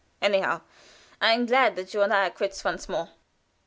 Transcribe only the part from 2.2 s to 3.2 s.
are quits once more."